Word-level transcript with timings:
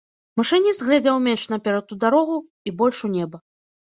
Машыніст 0.39 0.79
глядзеў 0.87 1.19
менш 1.25 1.43
наперад 1.53 1.93
у 1.95 1.97
дарогу 2.03 2.37
і 2.71 2.73
больш 2.83 2.97
у 3.09 3.13
неба. 3.19 3.37